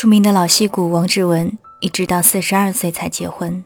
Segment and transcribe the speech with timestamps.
[0.00, 3.62] 著名的老戏骨王志文一直到四十二岁才结婚，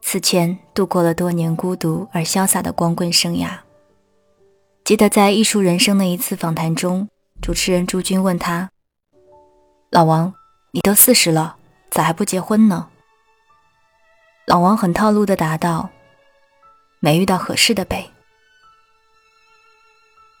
[0.00, 3.58] 此前度过了多年孤独而潇洒的光棍生涯。
[4.84, 7.08] 记得在《艺术人生》的一次访谈中，
[7.42, 8.70] 主持人朱军问他
[9.90, 10.32] ：“老王，
[10.70, 11.56] 你都四十了，
[11.90, 12.86] 咋还不结婚呢？”
[14.46, 15.90] 老王很套路的答道
[17.02, 18.10] ：“没遇到合适的呗。”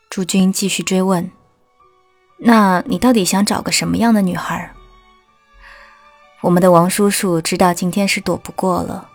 [0.08, 1.28] 朱军继续追问
[2.38, 4.72] ：“那你到底想找个什么样的女孩？”
[6.42, 9.10] 我们的王叔叔知道今天是躲不过了，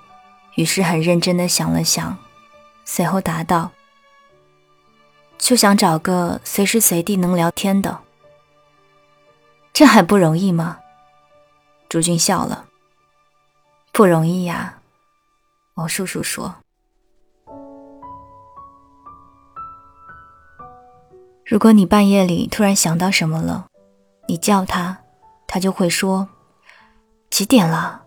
[0.55, 2.17] 于是很认真的想了想，
[2.83, 3.71] 随后答道。
[5.37, 7.99] 就想找个随时随地能聊天的，
[9.73, 10.79] 这还不容易吗？
[11.89, 12.65] 朱军笑了，
[13.91, 14.77] 不容易呀。
[15.73, 16.55] 王叔叔说
[21.43, 23.65] ：“如果你半夜里突然想到什么了，
[24.27, 24.99] 你叫他，
[25.47, 26.29] 他就会说：
[27.35, 28.01] 几点了？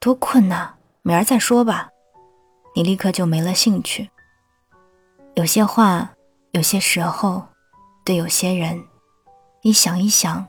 [0.00, 1.88] 多困呐，明儿再说吧。
[2.74, 4.10] 你立刻就没了兴趣。
[5.36, 6.10] 有些话。”
[6.50, 7.46] 有些时候，
[8.04, 8.82] 对有些人，
[9.62, 10.48] 你想一想，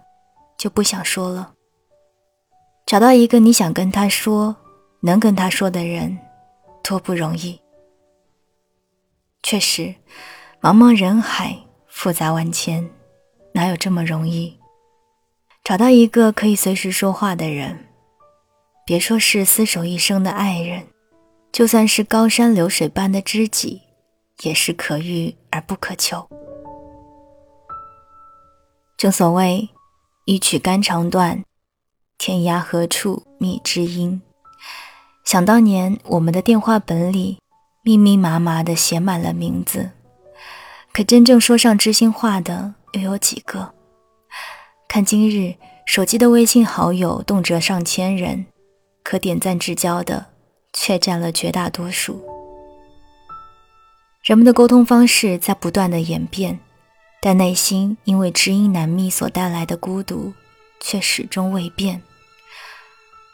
[0.58, 1.54] 就不想说了。
[2.88, 4.56] 找到一个你想跟他说、
[5.02, 6.18] 能跟他说的人，
[6.84, 7.62] 多不容易。
[9.44, 9.94] 确实，
[10.60, 11.56] 茫茫人海，
[11.88, 12.90] 复杂万千，
[13.54, 14.60] 哪有这么容易？
[15.64, 17.93] 找到一个可以随时说话的人，
[18.86, 20.88] 别说是厮守一生的爱人，
[21.52, 23.82] 就算是高山流水般的知己。
[24.42, 26.28] 也是可遇而不可求。
[28.98, 29.70] 正所谓
[30.26, 31.44] “一曲肝肠断，
[32.18, 34.22] 天涯何处觅知音”。
[35.24, 37.38] 想当年，我们的电话本里
[37.84, 39.92] 密密麻麻的写满了名字，
[40.92, 43.74] 可真正说上知心话的又有几个？
[44.90, 48.48] 看今日手机的微信好友动辄上千人，
[49.04, 50.26] 可点赞之交的
[50.72, 52.24] 却占了绝大多数。
[54.24, 56.58] 人们的沟通方式在不断的演变，
[57.22, 60.34] 但内心因为知音难觅所带来的孤独，
[60.80, 62.02] 却始终未变。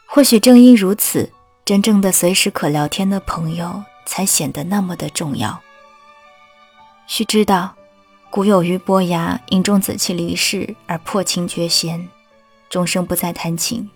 [0.06, 1.30] 或许正因如此，
[1.64, 5.60] 真正的随时可聊天的朋友才显得那么的重要。
[7.06, 7.76] 须知道，
[8.28, 12.08] 古有俞伯牙因钟子期离世而破琴绝弦，
[12.68, 13.88] 终生不再弹琴；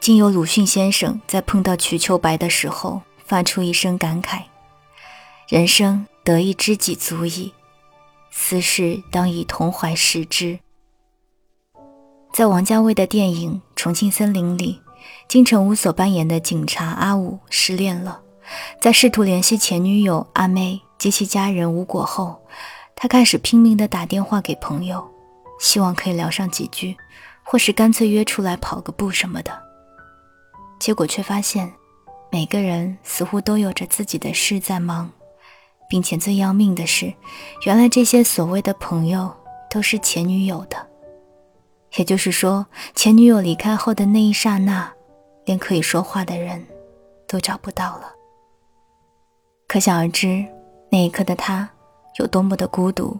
[0.00, 4.40] 竟有鲁迅先生在碰到瞿秋白的时候，发出一声感慨。
[5.46, 7.52] 人生得一知己足矣，
[8.30, 10.58] 斯事当以同怀视之。
[12.32, 14.80] 在王家卫的电影《重庆森林》里，
[15.28, 18.22] 金城武所扮演的警察阿武失恋了，
[18.80, 22.40] 在试图联系前女友阿妹及其家人无果后，
[22.96, 25.06] 他开始拼命地打电话给朋友，
[25.58, 26.96] 希望可以聊上几句，
[27.42, 29.69] 或是干脆约出来跑个步什么的。
[30.80, 31.72] 结果却发现，
[32.32, 35.08] 每个人似乎都有着自己的事在忙。
[35.88, 37.12] 并且最要命的是，
[37.66, 39.28] 原来这些所谓的朋友
[39.68, 40.88] 都是前女友的，
[41.96, 42.64] 也就是说，
[42.94, 44.88] 前女友离开后的那一刹那，
[45.44, 46.64] 连可以说话的人
[47.26, 48.12] 都找不到了。
[49.66, 50.46] 可想而知，
[50.92, 51.68] 那一刻的他
[52.20, 53.18] 有多么的孤独。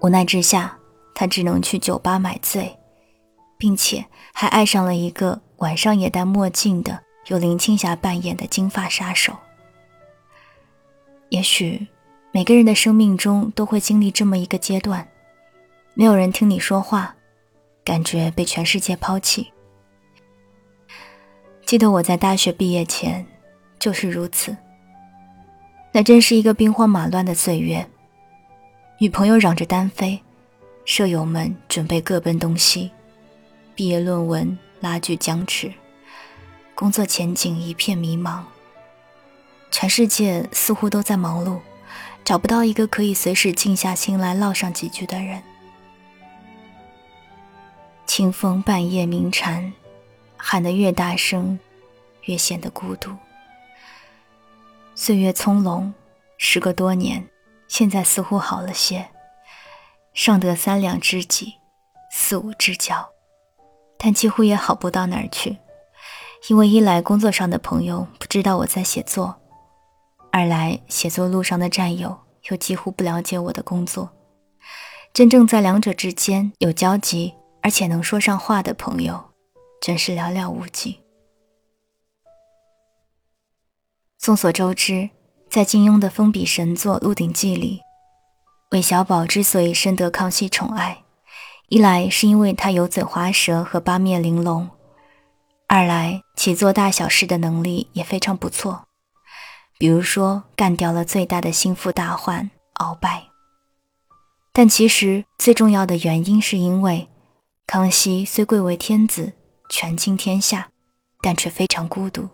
[0.00, 0.76] 无奈之下，
[1.14, 2.78] 他只能去酒吧买醉，
[3.56, 9.36] 并且还爱上了一个晚上也戴墨镜的，由林青霞扮演的金发杀手。
[11.30, 11.86] 也许
[12.32, 15.06] 每个人的生命中都会经历这么一个阶段，
[15.94, 17.14] 没有人听你说话，
[17.84, 19.52] 感觉被全世界抛弃。
[21.66, 23.26] 记得我在大学毕业前
[23.78, 24.56] 就是如此，
[25.92, 27.84] 那真是一个兵荒马乱的岁月，
[28.98, 30.18] 女朋友嚷着单飞，
[30.84, 32.90] 舍友们准备各奔东西，
[33.74, 35.72] 毕业论文拉锯僵持，
[36.74, 38.42] 工作前景一片迷茫。
[39.70, 41.60] 全世界似乎都在忙碌，
[42.24, 45.42] 找不到一个可以随时静下心来唠上几句的人。
[48.06, 49.72] 清风半夜鸣蝉，
[50.36, 51.58] 喊得越大声，
[52.22, 53.14] 越显得孤独。
[54.94, 55.92] 岁月葱茏，
[56.38, 57.28] 时隔多年，
[57.68, 59.10] 现在似乎好了些，
[60.14, 61.56] 尚得三两知己，
[62.10, 63.10] 四五知交，
[63.98, 65.58] 但几乎也好不到哪儿去，
[66.48, 69.36] 因为一来工作上的朋友不知道我在写作。
[70.30, 72.16] 二来，写作路上的战友
[72.50, 74.10] 又几乎不了解我的工作，
[75.12, 79.32] 真正在两者之间有交集而且能说上话的朋友，
[79.80, 81.00] 真是寥寥无几。
[84.18, 85.10] 众所周知，
[85.50, 87.80] 在金庸的封笔神作《鹿鼎记》里，
[88.72, 91.04] 韦小宝之所以深得康熙宠爱，
[91.68, 94.70] 一来是因为他油嘴滑舌和八面玲珑，
[95.66, 98.86] 二来其做大小事的能力也非常不错。
[99.76, 103.24] 比如说，干掉了最大的心腹大患鳌拜。
[104.50, 107.06] 但其实最重要的原因是因为，
[107.66, 109.34] 康熙虽贵为天子，
[109.68, 110.70] 权倾天下，
[111.20, 112.26] 但却非常孤独。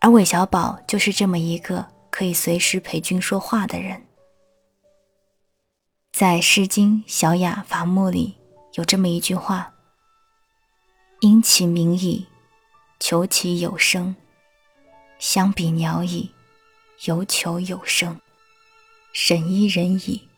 [0.00, 4.02] 而韦小宝就是这么一个可以随时陪君说话的人。
[6.12, 8.34] 在《诗经·小雅·伐木》里
[8.74, 9.72] 有这么一句话
[11.20, 12.26] ：“因其鸣矣，
[13.00, 14.14] 求其有声；
[15.18, 16.30] 相比鸟矣。”
[17.04, 18.20] 有求有生，
[19.12, 20.28] 神医人矣，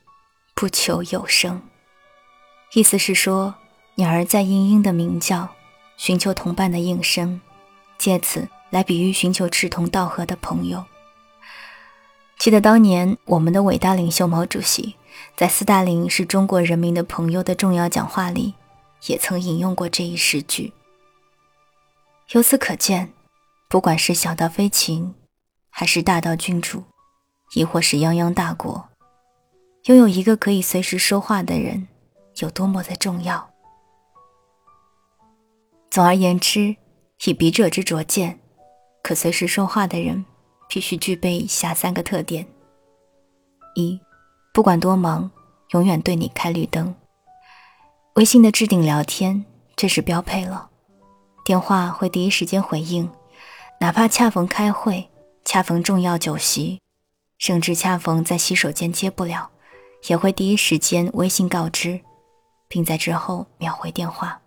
[0.54, 1.60] 不求有生。
[2.72, 3.56] 意思是说，
[3.96, 5.50] 鸟儿在嘤嘤的鸣叫，
[5.98, 7.42] 寻求同伴的应声，
[7.98, 10.86] 借此来比喻寻求志同道合的朋友。
[12.38, 14.94] 记得当年我们的伟大领袖毛主席
[15.36, 18.54] 在斯大林是中国人民的朋友的重要讲话里，
[19.06, 20.72] 也曾引用过这一诗句。
[22.30, 23.12] 由此可见，
[23.68, 25.14] 不管是小到飞禽。
[25.76, 26.84] 还是大到君主，
[27.56, 28.90] 亦或是泱泱大国，
[29.86, 31.88] 拥有一个可以随时说话的人，
[32.36, 33.50] 有多么的重要。
[35.90, 36.76] 总而言之，
[37.24, 38.38] 以笔者之拙见，
[39.02, 40.24] 可随时说话的人，
[40.68, 42.46] 必须具备以下三个特点：
[43.74, 44.00] 一，
[44.54, 45.28] 不管多忙，
[45.70, 46.94] 永远对你开绿灯。
[48.14, 50.68] 微信的置顶聊天，这是标配了；
[51.44, 53.10] 电话会第一时间回应，
[53.80, 55.10] 哪怕恰逢开会。
[55.44, 56.80] 恰逢重要酒席，
[57.38, 59.50] 甚至恰逢在洗手间接不了，
[60.08, 62.00] 也会第一时间微信告知，
[62.68, 64.40] 并在之后秒回电话。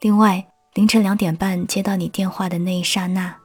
[0.00, 3.36] 另外，凌晨两点半接到你电话的那一刹那，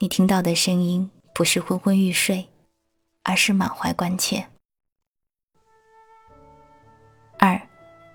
[0.00, 2.46] 你听到的声音不是昏昏欲睡，
[3.22, 4.46] 而是满怀关切。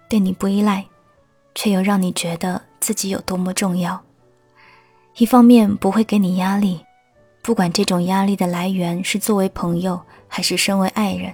[0.10, 0.86] 对你不依赖，
[1.56, 4.04] 却又让你觉得自己有多么重要。
[5.18, 6.84] 一方面不会给你压力。
[7.42, 11.34] 不管这种压力的来源是作为朋友还是身为爱人，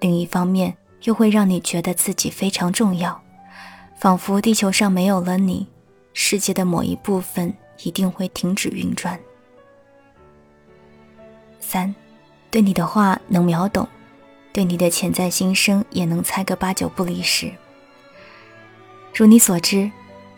[0.00, 3.22] 另一方面又会让你觉得自己非常重要，
[3.96, 5.66] 仿佛地球上没有了你，
[6.12, 7.54] 世界的某一部分
[7.84, 9.18] 一定会停止运转。
[11.60, 11.94] 三，
[12.50, 13.88] 对你的话能秒懂，
[14.52, 17.50] 对你的潜在心声也能猜个八九不离十。
[19.14, 19.90] 如你所知，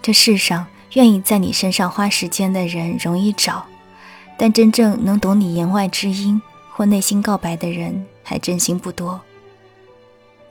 [0.03, 3.65] 这世上愿意在你身上花时间的人容易找。
[4.37, 6.43] 但真正能懂你言外之音
[6.73, 9.21] 或内心告白的人，还真心不多。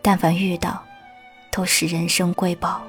[0.01, 0.81] 但凡遇到，
[1.51, 2.81] 都是人生瑰宝。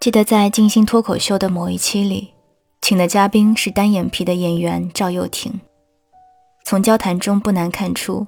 [0.00, 2.32] 记得在《金星脱口秀》的某一期里，
[2.80, 5.60] 请的嘉宾是单眼皮的演员赵又廷。
[6.64, 8.26] 从交谈中不难看出，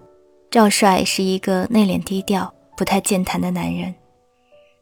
[0.49, 3.94] 赵帅是一个内敛低调、不太健谈的男人。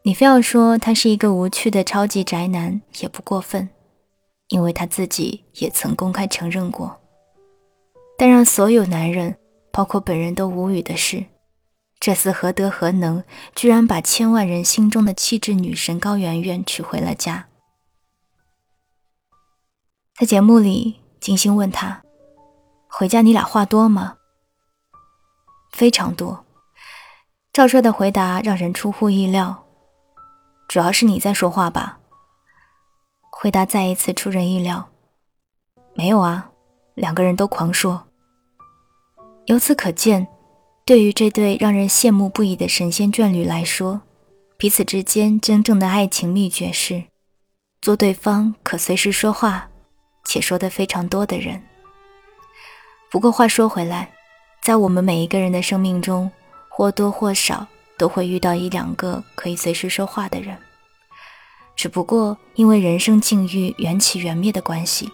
[0.03, 3.69] 你非要说他是一个无趣的超级宅男，也不过分。
[4.47, 7.01] 因为他自己也曾公开承认过，
[8.17, 9.37] 但让所有男人，
[9.73, 11.27] 包括本人都无语的是，
[11.99, 13.25] 这厮何德何能，
[13.57, 17.49] 居然把千万人心中的气质女神高圆圆娶回了家。
[20.17, 22.03] 在节目里，金星问他
[22.87, 24.19] ：“回家你俩话多吗？”
[25.75, 26.45] 非常多。
[27.59, 29.65] 赵帅的回答让人出乎意料
[30.71, 31.99] ：“主要是你在说话吧。”
[33.33, 34.89] 回答再一次出人意料，
[35.93, 36.53] 没有啊，
[36.95, 38.07] 两个人都狂说。
[39.47, 40.29] 由此可见，
[40.85, 44.03] 对于这对让人羡慕不已的神仙眷侣来说，
[44.57, 47.03] 彼此之间真正的爱情秘诀是，
[47.83, 49.69] 做对方可随时说话，
[50.25, 51.61] 且说的非常多的人。
[53.11, 54.13] 不过话说回来，
[54.63, 56.31] 在我们每一个人的生命中，
[56.79, 57.67] 或多或少
[57.97, 60.57] 都会遇到一两个可以随时说话的人。
[61.75, 65.11] 只不过因为人生境遇缘起缘灭的关系，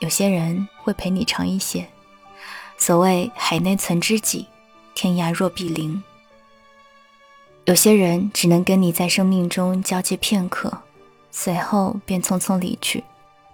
[0.00, 1.88] 有些人会陪你长一些。
[2.76, 4.48] 所谓海内存知己，
[4.92, 6.02] 天涯若比邻。
[7.66, 10.82] 有些人只能跟你在生命中交接片刻，
[11.30, 13.04] 随后便匆匆离去，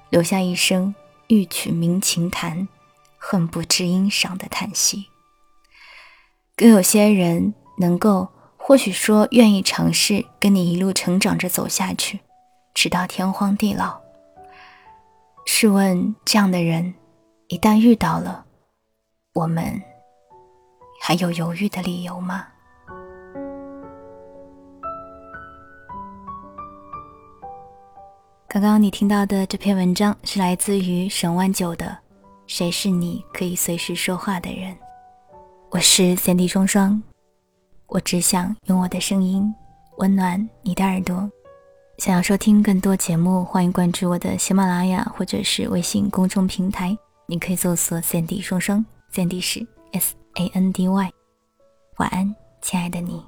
[0.08, 0.94] 留下一声
[1.26, 2.66] 欲取鸣琴弹，
[3.18, 5.08] 恨不知音赏的叹息。
[6.56, 8.28] 更有些人能够。
[8.58, 12.18] 或许说愿意尝试跟你一路成长着走下去，
[12.74, 13.96] 直到天荒地老。
[15.44, 16.92] 试问这样的人，
[17.46, 18.44] 一旦遇到了，
[19.34, 19.80] 我们
[21.00, 22.48] 还有犹豫的理由吗？
[28.48, 31.86] 刚刚你听到的这篇文章是来自于沈万九的
[32.48, 34.74] 《谁是你可以随时说话的人》，
[35.70, 37.02] 我是三 D 双双。
[37.88, 39.52] 我只想用我的声音
[39.98, 41.28] 温暖你的耳朵。
[41.98, 46.96] 想要收听更多节目，欢迎关注我的喜马拉雅或者是微信公众平台。
[47.26, 51.10] 你可以搜索 “Sandy 双双三 D 是 S A N D Y。
[51.96, 53.22] 晚安，亲爱的你。